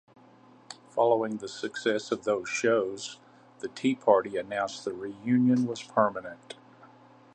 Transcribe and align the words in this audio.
Following 0.89 1.37
the 1.37 1.47
success 1.47 2.11
of 2.11 2.23
those 2.23 2.49
shows, 2.49 3.19
The 3.59 3.67
Tea 3.67 3.93
Party 3.93 4.35
announced 4.35 4.83
the 4.83 4.93
reunion 4.93 5.67
was 5.67 5.83
permanent. 5.83 6.55